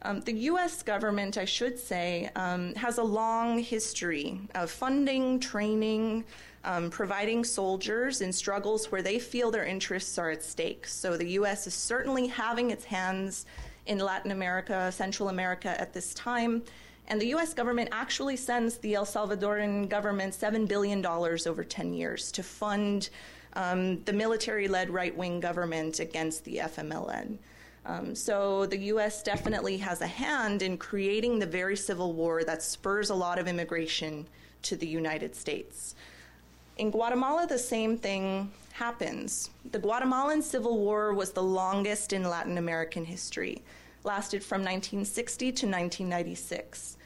[0.01, 6.23] Um, the US government, I should say, um, has a long history of funding, training,
[6.63, 10.87] um, providing soldiers in struggles where they feel their interests are at stake.
[10.87, 13.45] So the US is certainly having its hands
[13.87, 16.63] in Latin America, Central America at this time.
[17.07, 22.31] And the US government actually sends the El Salvadoran government $7 billion over 10 years
[22.31, 23.09] to fund
[23.53, 27.37] um, the military led right wing government against the FMLN.
[27.89, 32.61] Um, so the US definitely has a hand in creating the very civil war that
[32.61, 34.27] spurs a lot of immigration
[34.61, 35.95] to the United States.
[36.77, 39.49] In Guatemala, the same thing happens.
[39.71, 43.63] The Guatemalan Civil War was the longest in Latin American history,
[44.03, 46.97] lasted from 1960 to 1996.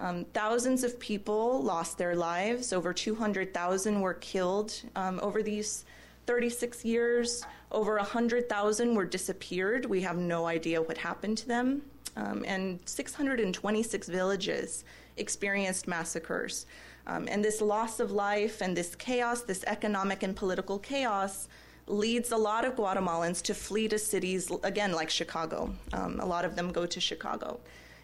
[0.00, 2.72] Um, thousands of people lost their lives.
[2.72, 5.84] Over 200,000 were killed um, over these
[6.26, 7.44] 36 years.
[7.72, 9.86] Over 100,000 were disappeared.
[9.86, 11.82] We have no idea what happened to them.
[12.16, 14.84] Um, and 626 villages
[15.16, 16.66] experienced massacres.
[17.06, 21.48] Um, and this loss of life and this chaos, this economic and political chaos,
[21.86, 25.74] leads a lot of Guatemalans to flee to cities, again, like Chicago.
[25.94, 27.58] Um, a lot of them go to Chicago.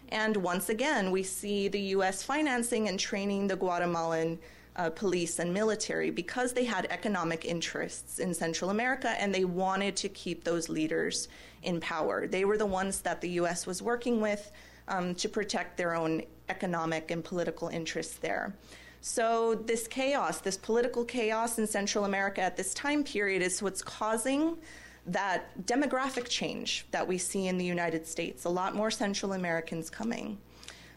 [0.09, 4.39] And once again, we see the US financing and training the Guatemalan
[4.79, 9.93] uh, police and military because they had economic interests in Central America and they wanted
[9.97, 11.27] to keep those leaders
[11.63, 12.27] in power.
[12.27, 14.51] They were the ones that the US was working with
[14.87, 18.55] um, to protect their own economic and political interests there.
[19.01, 23.81] So, this chaos, this political chaos in Central America at this time period, is what's
[23.81, 24.57] causing
[25.05, 28.43] that demographic change that we see in the United States.
[28.43, 30.37] A lot more Central Americans coming.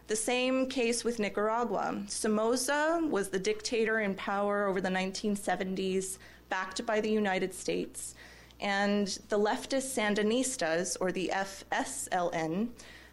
[0.07, 2.03] The same case with Nicaragua.
[2.07, 6.17] Somoza was the dictator in power over the 1970s,
[6.49, 8.13] backed by the United States.
[8.59, 12.67] And the leftist Sandinistas, or the FSLN,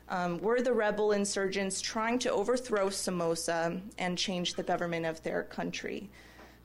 [0.08, 5.44] um, were the rebel insurgents trying to overthrow Somoza and change the government of their
[5.44, 6.10] country.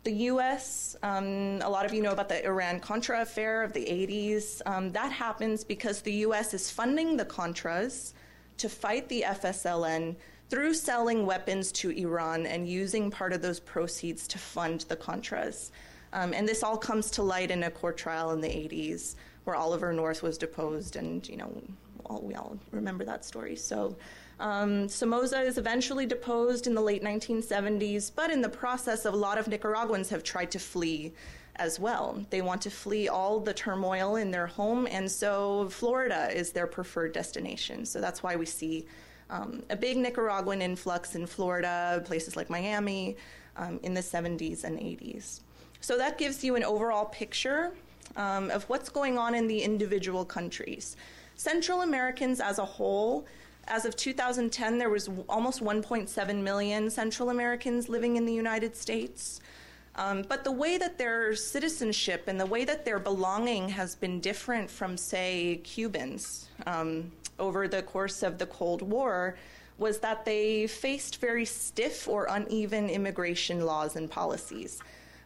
[0.06, 3.86] The US, um, a lot of you know about the Iran Contra affair of the
[3.86, 4.62] 80s.
[4.66, 8.14] Um, that happens because the US is funding the Contras
[8.58, 10.16] to fight the FSLN
[10.50, 15.72] through selling weapons to Iran and using part of those proceeds to fund the Contras.
[16.14, 19.56] Um, and this all comes to light in a court trial in the 80s where
[19.56, 21.52] Oliver North was deposed, and you know,
[22.22, 23.56] we all remember that story.
[23.56, 23.96] So,
[24.40, 29.38] um, Somoza is eventually deposed in the late 1970s, but in the process, a lot
[29.38, 31.14] of Nicaraguans have tried to flee
[31.58, 32.24] as well.
[32.30, 36.68] They want to flee all the turmoil in their home, and so Florida is their
[36.68, 37.86] preferred destination.
[37.86, 38.86] So that's why we see
[39.30, 43.16] um, a big Nicaraguan influx in Florida, places like Miami,
[43.58, 45.42] um, in the 70s and 80s.
[45.82, 47.72] So that gives you an overall picture
[48.16, 50.96] um, of what's going on in the individual countries.
[51.36, 53.26] Central Americans as a whole,
[53.68, 59.42] as of 2010, there was almost 1.7 million Central Americans living in the United States.
[59.98, 64.20] Um, but the way that their citizenship and the way that their belonging has been
[64.20, 69.38] different from, say, Cubans um, over the course of the Cold War
[69.78, 74.82] was that they faced very stiff or uneven immigration laws and policies.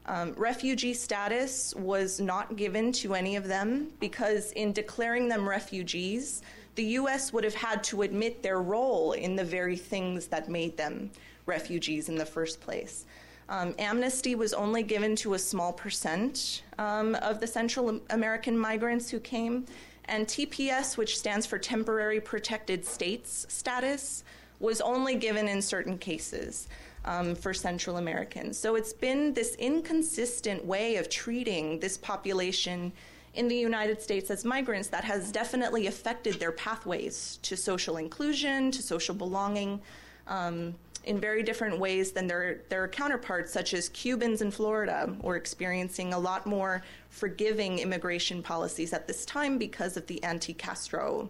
[0.06, 6.42] Um, refugee status was not given to any of them because, in declaring them refugees,
[6.76, 7.32] the U.S.
[7.32, 11.12] would have had to admit their role in the very things that made them
[11.46, 13.06] refugees in the first place.
[13.50, 19.10] Um, amnesty was only given to a small percent um, of the Central American migrants
[19.10, 19.66] who came,
[20.06, 24.24] and TPS, which stands for Temporary Protected States status,
[24.60, 26.68] was only given in certain cases
[27.06, 28.58] um, for Central Americans.
[28.58, 32.92] So it's been this inconsistent way of treating this population
[33.34, 38.70] in the United States as migrants that has definitely affected their pathways to social inclusion,
[38.72, 39.82] to social belonging.
[40.28, 45.36] Um, in very different ways than their, their counterparts, such as Cubans in Florida, were
[45.36, 51.30] experiencing a lot more forgiving immigration policies at this time because of the anti Castro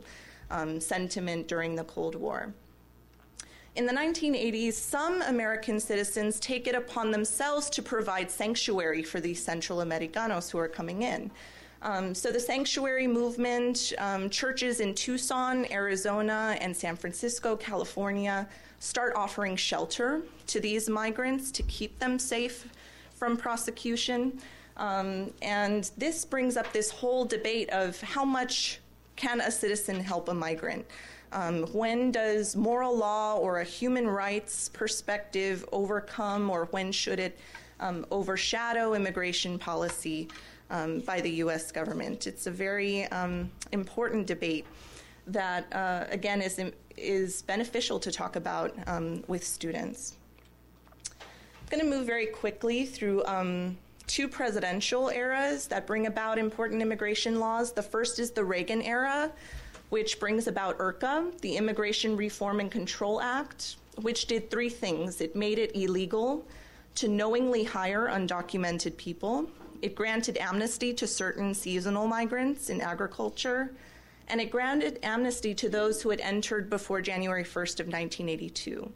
[0.51, 2.53] um, sentiment during the Cold War.
[3.75, 9.41] In the 1980s, some American citizens take it upon themselves to provide sanctuary for these
[9.41, 11.31] Central Americanos who are coming in.
[11.81, 18.49] Um, so the sanctuary movement, um, churches in Tucson, Arizona, and San Francisco, California,
[18.79, 22.67] start offering shelter to these migrants to keep them safe
[23.15, 24.39] from prosecution.
[24.77, 28.79] Um, and this brings up this whole debate of how much
[29.17, 30.85] can a citizen help a migrant?
[31.31, 37.37] Um, when does moral law or a human rights perspective overcome, or when should it
[37.81, 40.27] um, overshadow immigration policy
[40.71, 42.25] um, by the US government?
[42.25, 44.65] It's a very um, important debate.
[45.33, 46.61] That, uh, again, is,
[46.97, 50.15] is beneficial to talk about um, with students.
[51.11, 53.77] I'm going to move very quickly through um,
[54.07, 57.71] two presidential eras that bring about important immigration laws.
[57.71, 59.31] The first is the Reagan era,
[59.89, 65.21] which brings about IRCA, the Immigration Reform and Control Act, which did three things.
[65.21, 66.45] It made it illegal
[66.95, 69.49] to knowingly hire undocumented people,
[69.81, 73.71] it granted amnesty to certain seasonal migrants in agriculture,
[74.29, 78.91] and it granted amnesty to those who had entered before January 1st of 1982.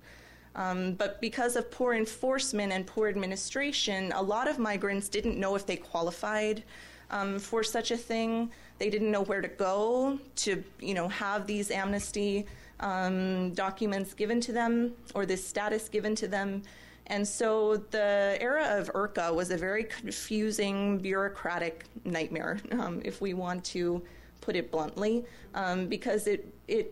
[0.55, 5.55] Um, but because of poor enforcement and poor administration, a lot of migrants didn't know
[5.55, 6.63] if they qualified
[7.09, 8.51] um, for such a thing.
[8.77, 12.45] They didn't know where to go to, you know, have these amnesty
[12.79, 16.61] um, documents given to them or this status given to them.
[17.07, 23.33] And so the era of IRCA was a very confusing, bureaucratic nightmare, um, if we
[23.33, 24.01] want to
[24.45, 25.15] put it bluntly,
[25.61, 26.85] um, because it, it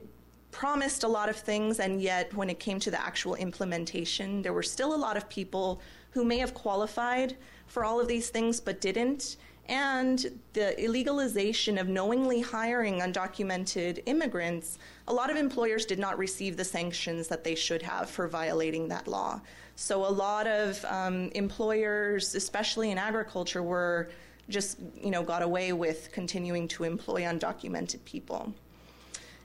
[0.51, 4.53] promised a lot of things, and yet when it came to the actual implementation, there
[4.53, 5.67] were still a lot of people
[6.13, 7.29] who may have qualified
[7.67, 9.37] for all of these things but didn't.
[9.67, 10.17] And
[10.53, 14.77] the illegalization of knowingly hiring undocumented immigrants,
[15.07, 18.89] a lot of employers did not receive the sanctions that they should have for violating
[18.89, 19.39] that law.
[19.75, 24.09] So a lot of um, employers, especially in agriculture, were
[24.49, 28.53] just you know got away with continuing to employ undocumented people.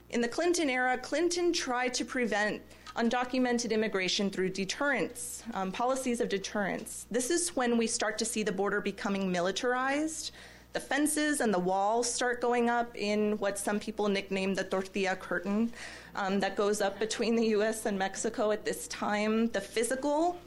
[0.09, 2.61] In the Clinton era, Clinton tried to prevent
[2.95, 7.05] undocumented immigration through deterrence, um, policies of deterrence.
[7.11, 10.31] This is when we start to see the border becoming militarized.
[10.73, 15.15] The fences and the walls start going up in what some people nickname the tortilla
[15.15, 15.71] curtain
[16.15, 19.47] um, that goes up between the US and Mexico at this time.
[19.49, 20.37] The physical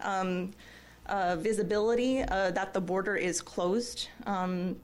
[0.00, 0.52] um,
[1.10, 4.08] uh, visibility uh, that the border is closed.
[4.26, 4.76] Um,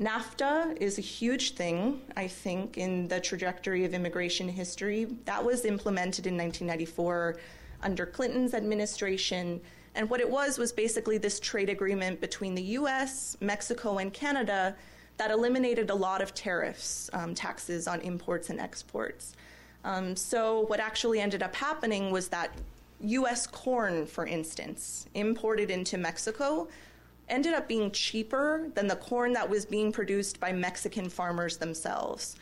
[0.00, 5.06] NAFTA is a huge thing, I think, in the trajectory of immigration history.
[5.24, 7.36] That was implemented in 1994
[7.82, 9.60] under Clinton's administration.
[9.94, 14.76] And what it was was basically this trade agreement between the US, Mexico, and Canada
[15.16, 19.34] that eliminated a lot of tariffs, um, taxes on imports and exports.
[19.84, 22.50] Um, so, what actually ended up happening was that
[23.00, 26.68] US corn, for instance, imported into Mexico,
[27.28, 32.36] ended up being cheaper than the corn that was being produced by Mexican farmers themselves.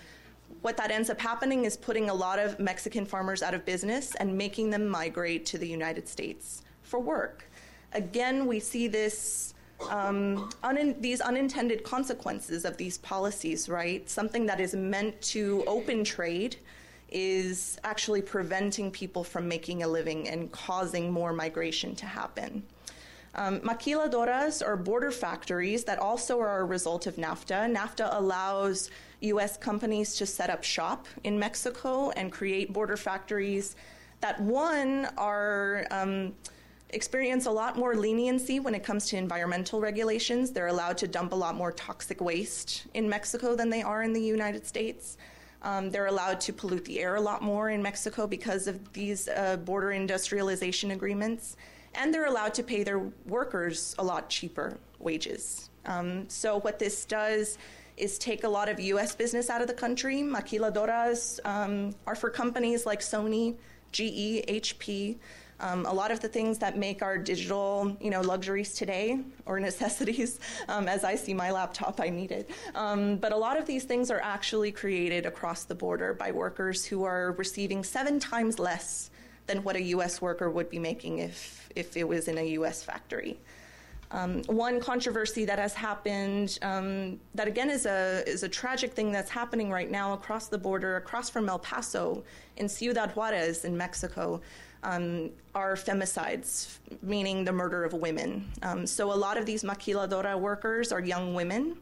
[0.62, 4.14] What that ends up happening is putting a lot of Mexican farmers out of business
[4.16, 7.50] and making them migrate to the United States for work.
[7.92, 9.54] Again, we see this
[9.90, 14.08] um, un- these unintended consequences of these policies, right?
[14.08, 16.56] Something that is meant to open trade
[17.14, 22.64] is actually preventing people from making a living and causing more migration to happen.
[23.36, 27.72] Um, maquiladoras are border factories that also are a result of NAFTA.
[27.74, 28.90] NAFTA allows
[29.20, 29.56] U.S.
[29.56, 33.76] companies to set up shop in Mexico and create border factories
[34.20, 36.34] that, one, are um,
[36.90, 40.50] experience a lot more leniency when it comes to environmental regulations.
[40.50, 44.12] They're allowed to dump a lot more toxic waste in Mexico than they are in
[44.12, 45.16] the United States.
[45.64, 49.28] Um, they're allowed to pollute the air a lot more in Mexico because of these
[49.28, 51.56] uh, border industrialization agreements
[51.94, 55.70] and they're allowed to pay their workers a lot cheaper wages.
[55.86, 57.58] Um, so what this does
[57.96, 59.14] is take a lot of U.S.
[59.14, 60.16] business out of the country.
[60.16, 63.54] Maquiladoras um, are for companies like Sony,
[63.92, 65.16] GE, HP.
[65.64, 69.58] Um, a lot of the things that make our digital, you know, luxuries today or
[69.70, 70.38] necessities,
[70.68, 72.50] um, as I see my laptop, I need it.
[72.74, 76.84] Um, but a lot of these things are actually created across the border by workers
[76.84, 79.10] who are receiving seven times less
[79.46, 80.20] than what a U.S.
[80.20, 82.82] worker would be making if if it was in a U.S.
[82.82, 83.38] factory.
[84.10, 89.12] Um, one controversy that has happened, um, that again is a is a tragic thing
[89.12, 92.22] that's happening right now across the border, across from El Paso,
[92.58, 94.40] in Ciudad Juarez in Mexico,
[94.84, 98.44] um, are femicides, meaning the murder of women.
[98.62, 101.76] Um, so a lot of these maquiladora workers are young women.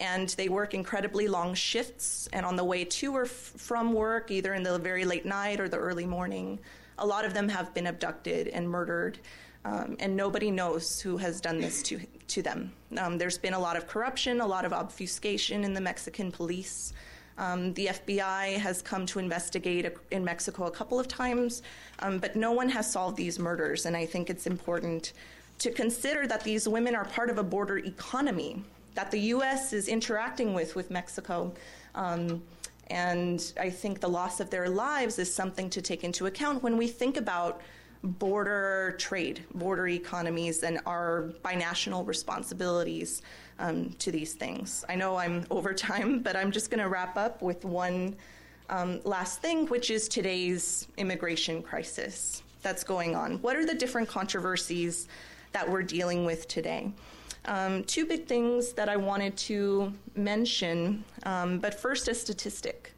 [0.00, 4.32] And they work incredibly long shifts, and on the way to or f- from work,
[4.32, 6.58] either in the very late night or the early morning,
[6.98, 9.20] a lot of them have been abducted and murdered,
[9.64, 12.72] um, and nobody knows who has done this to, to them.
[12.98, 16.92] Um, there's been a lot of corruption, a lot of obfuscation in the Mexican police.
[17.36, 21.62] Um, the FBI has come to investigate in Mexico a couple of times,
[21.98, 25.12] um, but no one has solved these murders, and I think it's important
[25.58, 28.62] to consider that these women are part of a border economy
[28.94, 29.72] that the U.S.
[29.72, 31.52] is interacting with with Mexico.
[31.94, 32.42] Um,
[32.88, 36.76] and I think the loss of their lives is something to take into account when
[36.76, 37.62] we think about
[38.02, 43.22] border trade, border economies, and our binational responsibilities
[43.58, 44.84] um, to these things.
[44.88, 48.16] I know I'm over time, but I'm just going to wrap up with one
[48.70, 53.34] um, last thing, which is today's immigration crisis that's going on.
[53.42, 55.08] What are the different controversies
[55.52, 56.90] that we're dealing with today?
[57.46, 62.92] Um, two big things that I wanted to mention, um, but first a statistic.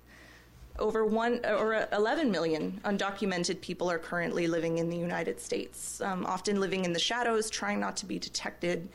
[0.79, 6.25] Over one or 11 million undocumented people are currently living in the United States, um,
[6.27, 8.89] often living in the shadows, trying not to be detected.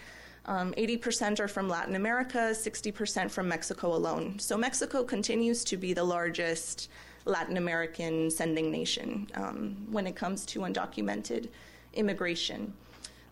[0.45, 4.39] Um, 80% are from Latin America, 60% from Mexico alone.
[4.39, 6.89] So Mexico continues to be the largest
[7.25, 11.49] Latin American sending nation um, when it comes to undocumented
[11.93, 12.73] immigration.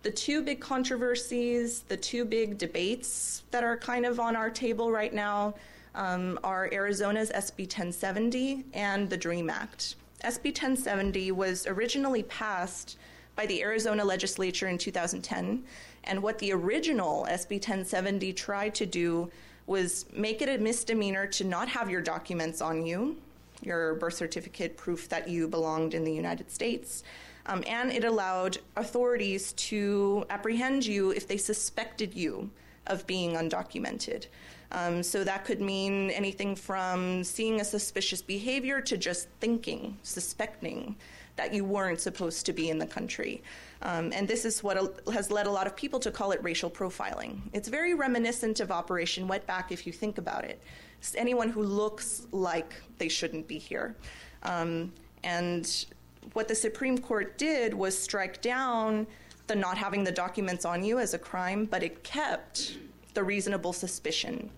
[0.04, 4.92] The two big controversies, the two big debates that are kind of on our table
[4.92, 5.56] right now
[5.96, 9.96] um, are Arizona's SB 1070 and the DREAM Act.
[10.24, 12.98] SB 1070 was originally passed
[13.36, 15.64] by the Arizona legislature in 2010,
[16.04, 19.32] and what the original SB 1070 tried to do
[19.68, 23.16] was make it a misdemeanor to not have your documents on you,
[23.62, 27.04] your birth certificate, proof that you belonged in the United States.
[27.46, 32.50] Um, and it allowed authorities to apprehend you if they suspected you
[32.88, 34.26] of being undocumented.
[34.72, 40.96] Um, so that could mean anything from seeing a suspicious behavior to just thinking, suspecting
[41.38, 43.42] that you weren't supposed to be in the country.
[43.82, 46.70] Um, and this is what has led a lot of people to call it racial
[46.70, 47.40] profiling.
[47.54, 50.62] It's very reminiscent of Operation Wetback if you think about it.
[50.98, 53.96] It's anyone who looks like they shouldn't be here.
[54.44, 54.92] Um,
[55.24, 55.86] and
[56.34, 59.08] what the Supreme Court did was strike down
[59.48, 62.78] the not having the documents on you as a crime, but it kept
[63.14, 64.50] the reasonable suspicion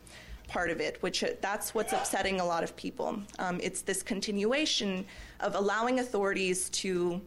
[0.48, 3.22] part of it, which uh, that's what's upsetting a lot of people.
[3.40, 5.06] Um, it's this continuation
[5.40, 7.22] of allowing authorities to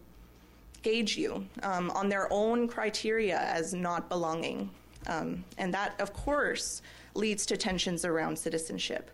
[0.85, 4.71] gauge you um, on their own criteria as not belonging.
[5.09, 6.83] Um, and that, of course,
[7.15, 9.11] leads to tensions around citizenship.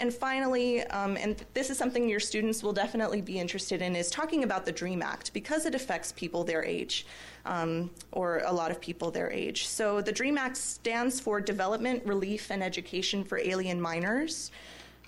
[0.00, 4.10] And finally, um, and this is something your students will definitely be interested in, is
[4.10, 7.04] talking about the DREAM Act because it affects people their age,
[7.44, 9.66] um, or a lot of people their age.
[9.66, 14.52] So the DREAM Act stands for Development, Relief, and Education for Alien Minors.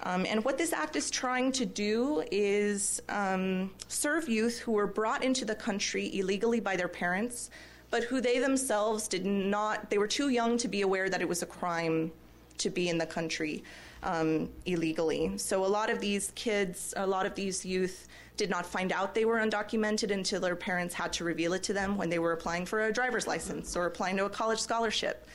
[0.03, 4.87] Um, and what this act is trying to do is um, serve youth who were
[4.87, 7.51] brought into the country illegally by their parents,
[7.91, 11.29] but who they themselves did not, they were too young to be aware that it
[11.29, 12.11] was a crime
[12.59, 13.63] to be in the country
[14.03, 15.37] um, illegally.
[15.37, 19.15] So a lot of these kids, a lot of these youth did not find out
[19.15, 22.33] they were undocumented until their parents had to reveal it to them when they were
[22.33, 25.27] applying for a driver's license or applying to a college scholarship.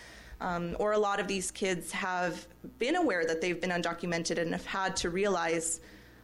[0.41, 2.45] Um, or a lot of these kids have
[2.77, 5.79] been aware that they've been undocumented and have had to realize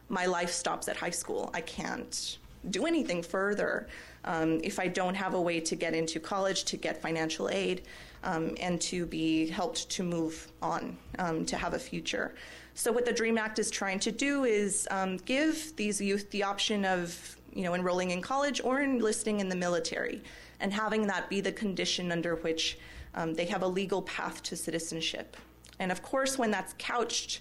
[0.08, 1.50] my life stops at high school.
[1.54, 2.38] I can't
[2.70, 3.88] do anything further
[4.24, 7.82] um, if I don't have a way to get into college, to get financial aid
[8.22, 12.34] um, and to be helped to move on, um, to have a future.
[12.74, 16.42] So what the DREAM Act is trying to do is um, give these youth the
[16.42, 20.22] option of you know enrolling in college or enlisting in the military,
[20.60, 22.78] and having that be the condition under which
[23.14, 25.36] um, they have a legal path to citizenship.
[25.78, 27.40] And of course, when that's couched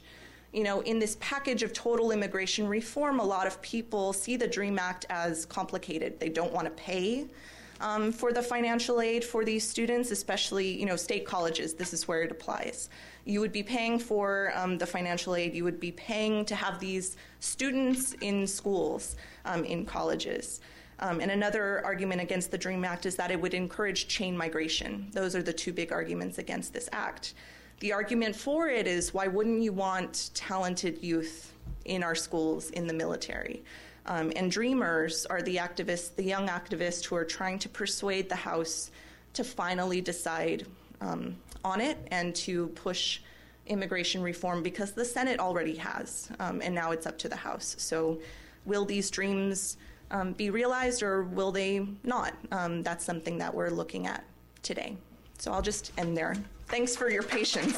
[0.54, 4.48] you know, in this package of total immigration reform, a lot of people see the
[4.48, 6.20] DREAM Act as complicated.
[6.20, 7.28] They don't want to pay
[7.80, 11.74] um, for the financial aid for these students, especially you know state colleges.
[11.74, 12.90] This is where it applies.
[13.26, 15.56] You would be paying for um, the financial aid.
[15.56, 19.16] You would be paying to have these students in schools,
[19.46, 20.60] um, in colleges.
[21.02, 25.08] Um, and another argument against the DREAM Act is that it would encourage chain migration.
[25.14, 27.34] Those are the two big arguments against this act.
[27.80, 31.54] The argument for it is why wouldn't you want talented youth
[31.86, 33.64] in our schools in the military?
[34.06, 38.36] Um, and dreamers are the activists, the young activists who are trying to persuade the
[38.36, 38.92] House
[39.34, 40.68] to finally decide
[41.02, 43.22] um, on it and to push
[43.66, 47.76] immigration reform because the Senate already has, um, and now it's up to the House.
[47.80, 48.20] So,
[48.66, 49.78] will these dreams
[50.12, 52.34] um, be realized or will they not?
[52.52, 54.24] Um, that's something that we're looking at
[54.62, 54.96] today.
[55.38, 56.36] So, I'll just end there.
[56.68, 57.78] Thanks for your patience.